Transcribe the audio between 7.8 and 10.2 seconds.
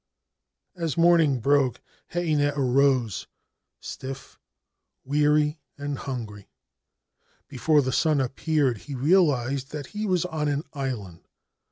the sun appeared he realised that he